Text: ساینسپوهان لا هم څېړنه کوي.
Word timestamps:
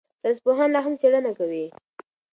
ساینسپوهان 0.21 0.69
لا 0.75 0.79
هم 0.85 0.93
څېړنه 1.01 1.31
کوي. 1.39 1.65